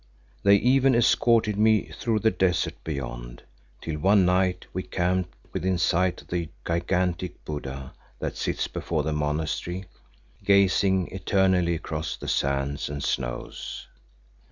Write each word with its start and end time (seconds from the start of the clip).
They 0.41 0.55
even 0.55 0.95
escorted 0.95 1.57
me 1.59 1.89
through 1.91 2.21
the 2.21 2.31
desert 2.31 2.73
beyond, 2.83 3.43
till 3.81 3.99
one 3.99 4.25
night 4.25 4.65
we 4.73 4.81
camped 4.81 5.35
within 5.53 5.77
sight 5.77 6.23
of 6.23 6.29
the 6.29 6.49
gigantic 6.65 7.45
Buddha 7.45 7.93
that 8.17 8.35
sits 8.35 8.67
before 8.67 9.03
the 9.03 9.13
monastery, 9.13 9.85
gazing 10.43 11.09
eternally 11.13 11.75
across 11.75 12.17
the 12.17 12.27
sands 12.27 12.89
and 12.89 13.03
snows. 13.03 13.85